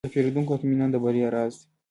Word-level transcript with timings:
د 0.07 0.11
پیرودونکو 0.13 0.51
اطمینان 0.55 0.89
د 0.91 0.95
بریا 1.03 1.27
راز 1.35 1.53
دی. 1.59 1.65